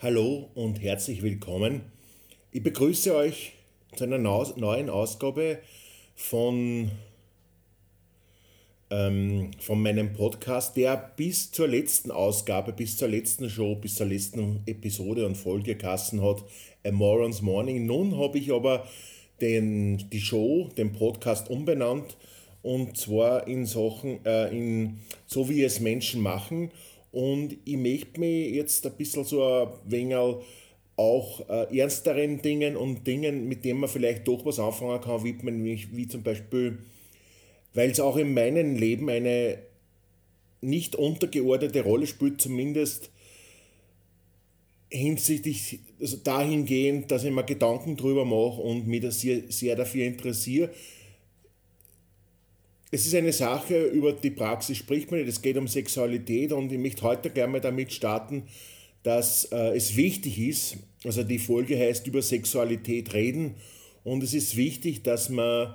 [0.00, 1.80] Hallo und herzlich willkommen.
[2.52, 3.54] Ich begrüße euch
[3.96, 5.58] zu einer neuen Ausgabe
[6.14, 6.92] von,
[8.90, 14.06] ähm, von meinem Podcast, der bis zur letzten Ausgabe, bis zur letzten Show, bis zur
[14.06, 16.44] letzten Episode und Folge Kassen hat,
[16.86, 17.84] A Morons Morning.
[17.84, 18.86] Nun habe ich aber
[19.40, 22.16] den, die Show, den Podcast umbenannt
[22.62, 26.70] und zwar in Sachen, äh, in, so wie es Menschen machen
[27.12, 30.16] und ich möchte mich jetzt ein bisschen so ein wenig
[30.96, 35.64] auch äh, ernsteren Dingen und Dingen, mit denen man vielleicht doch was anfangen kann, widmen,
[35.64, 36.78] wie, wie zum Beispiel,
[37.72, 39.58] weil es auch in meinem Leben eine
[40.60, 43.10] nicht untergeordnete Rolle spielt, zumindest
[44.90, 50.04] hinsichtlich, also dahingehend, dass ich mir Gedanken drüber mache und mich das sehr, sehr dafür
[50.04, 50.70] interessiere,
[52.90, 56.72] es ist eine Sache, über die Praxis spricht man nicht, es geht um Sexualität und
[56.72, 58.44] ich möchte heute gerne mal damit starten,
[59.02, 63.54] dass äh, es wichtig ist, also die Folge heißt über Sexualität reden
[64.04, 65.74] und es ist wichtig, dass man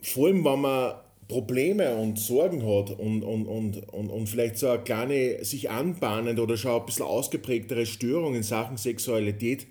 [0.00, 0.94] vor allem, wenn man
[1.28, 6.42] Probleme und Sorgen hat und, und, und, und, und vielleicht so eine kleine sich anbahnende
[6.42, 9.66] oder schon ein bisschen ausgeprägtere Störung in Sachen Sexualität,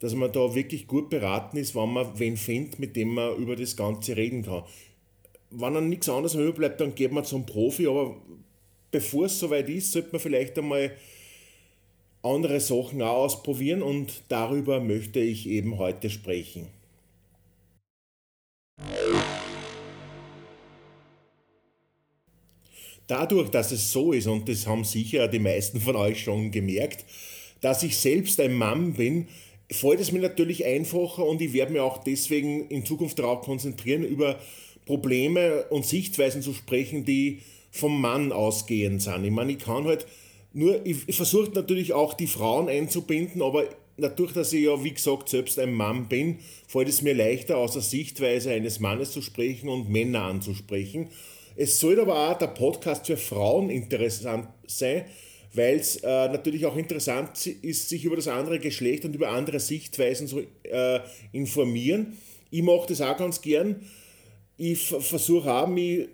[0.00, 3.56] dass man da wirklich gut beraten ist, wenn man wen findet, mit dem man über
[3.56, 4.64] das Ganze reden kann.
[5.50, 8.16] Wenn dann nichts anderes überbleibt, dann geht man zum Profi, aber
[8.90, 10.92] bevor es soweit ist, sollte man vielleicht einmal
[12.22, 16.66] andere Sachen auch ausprobieren und darüber möchte ich eben heute sprechen.
[23.06, 27.04] Dadurch, dass es so ist, und das haben sicher die meisten von euch schon gemerkt,
[27.60, 29.28] dass ich selbst ein Mann bin,
[29.70, 34.04] fällt es mir natürlich einfacher und ich werde mir auch deswegen in Zukunft darauf konzentrieren,
[34.04, 34.38] über
[34.84, 37.40] Probleme und Sichtweisen zu sprechen, die
[37.70, 39.24] vom Mann ausgehend sind.
[39.24, 40.06] Ich meine, ich kann halt
[40.52, 43.64] nur, ich, ich versuche natürlich auch die Frauen einzubinden, aber
[43.98, 47.72] dadurch, dass ich ja, wie gesagt, selbst ein Mann bin, fällt es mir leichter, aus
[47.72, 51.08] der Sichtweise eines Mannes zu sprechen und Männer anzusprechen.
[51.56, 55.04] Es soll aber auch der Podcast für Frauen interessant sein,
[55.56, 59.58] weil es äh, natürlich auch interessant ist, sich über das andere Geschlecht und über andere
[59.58, 61.00] Sichtweisen zu äh,
[61.32, 62.16] informieren.
[62.50, 63.82] Ich mache das auch ganz gern.
[64.56, 66.08] Ich versuche auch, mich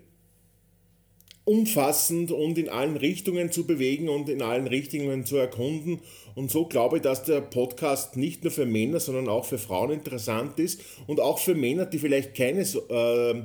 [1.44, 6.00] umfassend und in allen Richtungen zu bewegen und in allen Richtungen zu erkunden.
[6.34, 9.90] Und so glaube ich, dass der Podcast nicht nur für Männer, sondern auch für Frauen
[9.90, 13.42] interessant ist und auch für Männer, die vielleicht keine äh,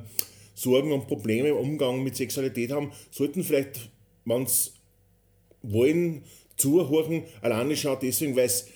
[0.53, 3.89] Sorgen und Probleme im Umgang mit Sexualität haben, sollten vielleicht,
[4.25, 4.76] wenn es
[5.61, 6.23] wollen
[6.55, 8.67] zuhören, alleine schon deswegen, weil es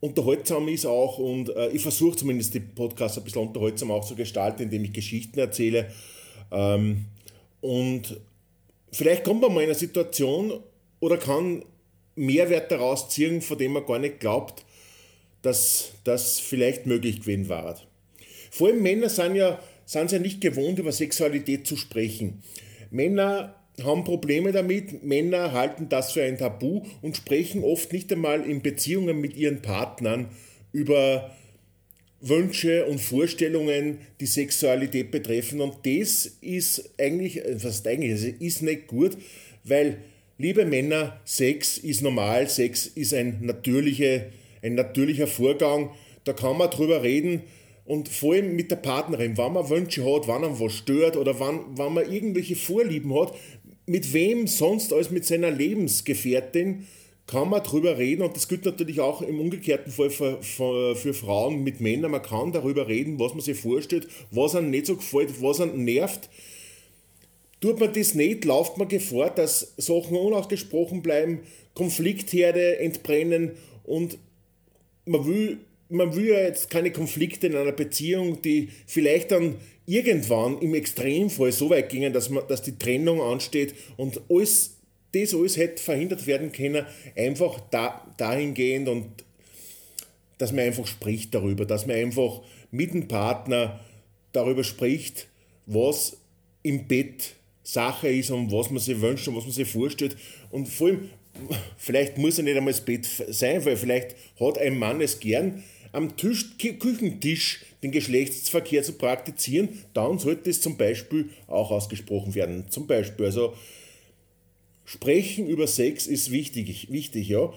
[0.00, 4.14] unterhaltsam ist auch und äh, ich versuche zumindest die Podcasts ein bisschen unterhaltsam auch zu
[4.14, 5.90] gestalten, indem ich Geschichten erzähle.
[6.52, 7.06] Ähm,
[7.60, 8.20] und
[8.92, 10.60] vielleicht kommt man mal in eine Situation
[11.00, 11.64] oder kann
[12.14, 14.64] Mehrwert daraus ziehen, von dem man gar nicht glaubt,
[15.42, 17.80] dass das vielleicht möglich gewesen war.
[18.50, 22.42] Vor allem Männer sind ja, sind ja nicht gewohnt, über Sexualität zu sprechen.
[22.90, 25.04] Männer haben Probleme damit.
[25.04, 29.62] Männer halten das für ein Tabu und sprechen oft nicht einmal in Beziehungen mit ihren
[29.62, 30.28] Partnern
[30.72, 31.30] über
[32.20, 35.60] Wünsche und Vorstellungen, die Sexualität betreffen.
[35.60, 39.16] Und das ist eigentlich, was eigentlich, also ist nicht gut,
[39.64, 39.98] weil,
[40.38, 44.32] liebe Männer, Sex ist normal, Sex ist ein, natürliche,
[44.62, 45.90] ein natürlicher Vorgang.
[46.24, 47.42] Da kann man drüber reden,
[47.86, 51.38] und vor allem mit der Partnerin, wenn man Wünsche hat, wann man was stört oder
[51.38, 53.32] wann, wann man irgendwelche Vorlieben hat,
[53.86, 56.86] mit wem sonst als mit seiner Lebensgefährtin
[57.26, 61.14] kann man darüber reden und das gilt natürlich auch im umgekehrten Fall für, für, für,
[61.14, 62.12] Frauen mit Männern.
[62.12, 65.84] Man kann darüber reden, was man sich vorstellt, was einem nicht so gefällt, was einem
[65.84, 66.28] nervt.
[67.60, 71.40] Tut man das nicht, läuft man Gefahr, dass Sachen unausgesprochen bleiben,
[71.74, 73.52] Konfliktherde entbrennen
[73.84, 74.18] und
[75.04, 75.58] man will
[75.88, 79.54] man will ja jetzt keine Konflikte in einer Beziehung, die vielleicht dann
[79.86, 84.76] irgendwann im Extremfall so weit gingen, dass, man, dass die Trennung ansteht und alles,
[85.12, 86.84] das alles hätte verhindert werden können,
[87.16, 89.06] einfach da, dahingehend und
[90.38, 93.80] dass man einfach spricht darüber, dass man einfach mit dem Partner
[94.32, 95.28] darüber spricht,
[95.66, 96.18] was
[96.62, 100.16] im Bett Sache ist und was man sich wünscht und was man sich vorstellt.
[100.50, 101.10] Und vor allem,
[101.76, 105.64] vielleicht muss er nicht einmal das Bett sein, weil vielleicht hat ein Mann es gern,
[105.96, 112.66] am Tisch, Küchentisch den Geschlechtsverkehr zu praktizieren, dann sollte es zum Beispiel auch ausgesprochen werden.
[112.68, 113.54] Zum Beispiel, also
[114.84, 117.50] sprechen über Sex ist wichtig, wichtig ja.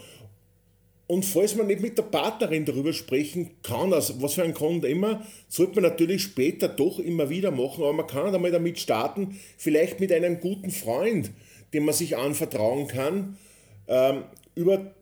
[1.08, 4.86] Und falls man nicht mit der Partnerin darüber sprechen kann, also was für einen Grund
[4.86, 9.38] immer, sollte man natürlich später doch immer wieder machen, aber man kann einmal damit starten,
[9.58, 11.32] vielleicht mit einem guten Freund,
[11.74, 13.38] dem man sich anvertrauen kann,
[13.88, 14.24] ähm,
[14.56, 14.94] über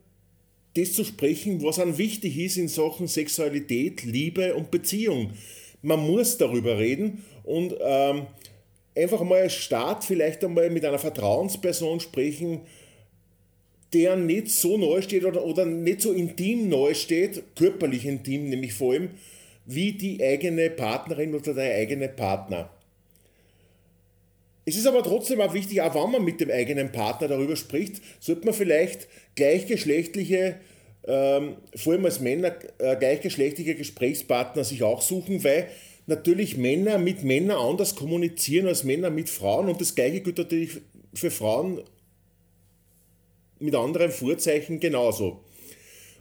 [0.77, 5.31] das zu sprechen, was an wichtig ist in Sachen Sexualität, Liebe und Beziehung.
[5.81, 8.27] Man muss darüber reden und ähm,
[8.95, 12.61] einfach mal als Start vielleicht einmal mit einer Vertrauensperson sprechen,
[13.93, 18.73] der nicht so neu steht oder, oder nicht so intim neu steht, körperlich intim nämlich
[18.73, 19.09] vor allem,
[19.65, 22.69] wie die eigene Partnerin oder der eigene Partner.
[24.67, 28.01] Es ist aber trotzdem auch wichtig, auch wenn man mit dem eigenen Partner darüber spricht,
[28.19, 30.59] sollte man vielleicht gleichgeschlechtliche,
[31.07, 35.69] ähm, vor allem als Männer, äh, gleichgeschlechtliche Gesprächspartner sich auch suchen, weil
[36.05, 40.71] natürlich Männer mit Männern anders kommunizieren als Männer mit Frauen und das gleiche gilt natürlich
[41.13, 41.81] für Frauen
[43.59, 45.45] mit anderen Vorzeichen genauso.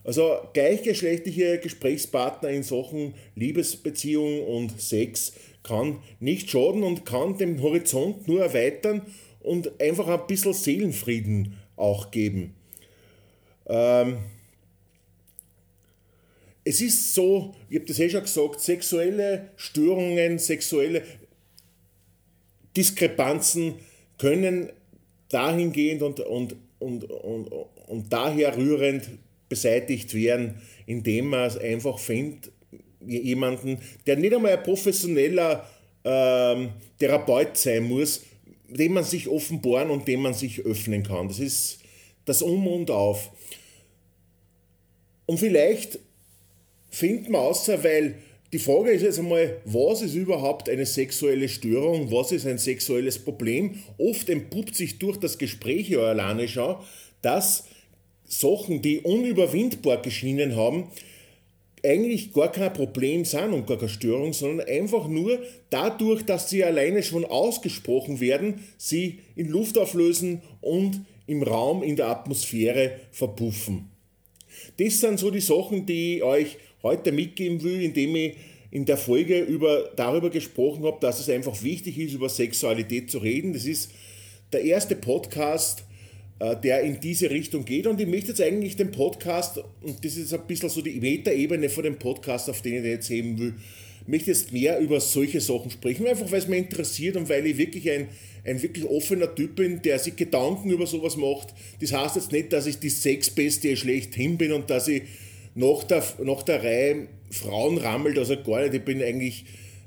[0.05, 5.33] Also gleichgeschlechtliche Gesprächspartner in Sachen Liebesbeziehung und Sex
[5.67, 9.03] kann nicht schaden und kann den Horizont nur erweitern
[9.41, 12.55] und einfach ein bisschen Seelenfrieden auch geben.
[13.67, 14.19] Ähm
[16.69, 21.03] es ist so, ich habe das eh schon gesagt, sexuelle Störungen, sexuelle
[22.77, 23.75] Diskrepanzen
[24.19, 24.71] können
[25.29, 27.49] dahingehend und, und, und, und,
[27.87, 29.09] und daher rührend
[29.49, 32.51] beseitigt werden, indem man es einfach findet,
[33.07, 35.69] jemanden, der nicht einmal ein professioneller
[36.05, 38.23] ähm, Therapeut sein muss,
[38.69, 41.29] dem man sich offenbaren und dem man sich öffnen kann.
[41.29, 41.79] Das ist
[42.25, 43.31] das Um und Auf.
[45.27, 45.99] Und vielleicht
[46.91, 48.17] findet man außer, weil
[48.53, 53.19] die Frage ist jetzt einmal, was ist überhaupt eine sexuelle Störung, was ist ein sexuelles
[53.19, 53.83] Problem?
[53.99, 56.77] Oft entpuppt sich durch das Gespräch ja alleine schon,
[57.23, 57.65] dass
[58.25, 60.91] Sachen, die unüberwindbar geschienen haben,
[61.87, 65.39] eigentlich gar kein Problem sind und gar keine Störung, sondern einfach nur
[65.71, 71.97] dadurch, dass sie alleine schon ausgesprochen werden, sie in Luft auflösen und im Raum, in
[71.97, 73.91] der Atmosphäre verpuffen.
[74.79, 78.37] Das sind so die Sachen, die ich euch heute mitgeben will, indem ich
[78.71, 83.19] in der Folge über, darüber gesprochen habe, dass es einfach wichtig ist, über Sexualität zu
[83.19, 83.53] reden.
[83.53, 83.91] Das ist
[84.53, 85.86] der erste Podcast,
[86.39, 87.87] der in diese Richtung geht.
[87.87, 91.69] Und ich möchte jetzt eigentlich den Podcast, und das ist ein bisschen so die Metaebene
[91.69, 93.55] von dem Podcast, auf den ich jetzt heben will,
[94.07, 97.59] möchte jetzt mehr über solche Sachen sprechen, einfach weil es mich interessiert und weil ich
[97.59, 98.09] wirklich ein,
[98.45, 101.55] ein wirklich offener Typ bin, der sich Gedanken über sowas macht.
[101.81, 105.03] Das heißt jetzt nicht, dass ich die Sexbestie schlechthin bin und dass ich
[105.55, 108.75] nach der, nach der Reihe Frauen rammelt, also gar nicht.
[108.75, 109.45] Ich bin eigentlich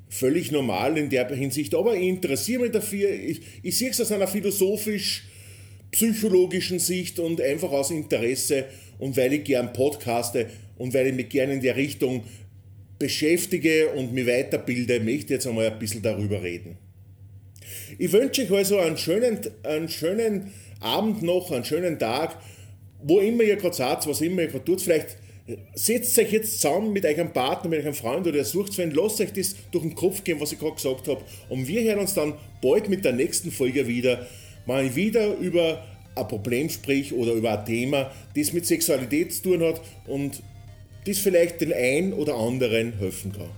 [0.09, 3.11] völlig normal in der Hinsicht, aber ich interessiere mich dafür.
[3.11, 5.23] Ich, ich sehe es aus einer philosophisch
[5.91, 8.65] psychologischen Sicht und einfach aus Interesse
[8.99, 10.47] und weil ich gern podcaste
[10.77, 12.23] und weil ich mich gerne in der Richtung
[12.99, 16.77] beschäftige und mich weiterbilde, möchte ich jetzt einmal ein bisschen darüber reden.
[17.97, 22.37] Ich wünsche euch also einen schönen, einen schönen Abend noch, einen schönen Tag,
[23.01, 24.81] wo immer ihr gerade seid, was immer ihr gerade tut.
[24.81, 25.17] Vielleicht
[25.73, 29.33] setzt euch jetzt zusammen mit eurem Partner, mit eurem Freund oder sucht wenn, lasst euch
[29.33, 31.21] das durch den Kopf gehen, was ich gerade gesagt habe.
[31.47, 34.27] Und wir hören uns dann bald mit der nächsten Folge wieder
[34.69, 35.83] mal wieder über
[36.15, 40.43] ein Problem sprich oder über ein Thema, das mit Sexualität zu tun hat und
[41.07, 43.49] das vielleicht den einen oder anderen helfen kann.